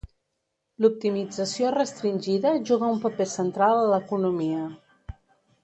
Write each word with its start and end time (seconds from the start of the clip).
L'optimització 0.85 1.73
restringida 1.75 2.55
juga 2.71 2.91
un 2.95 2.99
paper 3.05 3.29
central 3.37 3.83
a 3.83 3.85
l'economia. 3.95 4.65